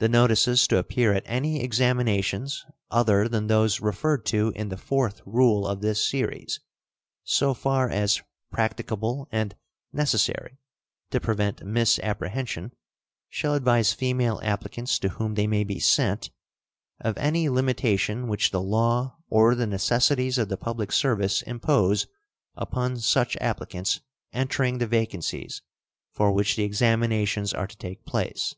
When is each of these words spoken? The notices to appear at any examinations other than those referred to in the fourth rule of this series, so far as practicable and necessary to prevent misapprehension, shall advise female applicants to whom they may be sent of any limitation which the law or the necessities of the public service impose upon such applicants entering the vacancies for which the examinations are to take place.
The 0.00 0.08
notices 0.08 0.68
to 0.68 0.76
appear 0.78 1.12
at 1.12 1.24
any 1.26 1.60
examinations 1.60 2.64
other 2.88 3.26
than 3.28 3.48
those 3.48 3.80
referred 3.80 4.24
to 4.26 4.52
in 4.54 4.68
the 4.68 4.76
fourth 4.76 5.20
rule 5.26 5.66
of 5.66 5.80
this 5.80 6.08
series, 6.08 6.60
so 7.24 7.52
far 7.52 7.90
as 7.90 8.22
practicable 8.48 9.26
and 9.32 9.56
necessary 9.92 10.58
to 11.10 11.18
prevent 11.18 11.66
misapprehension, 11.66 12.70
shall 13.28 13.54
advise 13.54 13.92
female 13.92 14.38
applicants 14.44 15.00
to 15.00 15.08
whom 15.08 15.34
they 15.34 15.48
may 15.48 15.64
be 15.64 15.80
sent 15.80 16.30
of 17.00 17.18
any 17.18 17.48
limitation 17.48 18.28
which 18.28 18.52
the 18.52 18.62
law 18.62 19.16
or 19.28 19.56
the 19.56 19.66
necessities 19.66 20.38
of 20.38 20.48
the 20.48 20.56
public 20.56 20.92
service 20.92 21.42
impose 21.42 22.06
upon 22.54 22.98
such 22.98 23.36
applicants 23.40 23.98
entering 24.32 24.78
the 24.78 24.86
vacancies 24.86 25.60
for 26.12 26.30
which 26.30 26.54
the 26.54 26.62
examinations 26.62 27.52
are 27.52 27.66
to 27.66 27.76
take 27.76 28.04
place. 28.04 28.54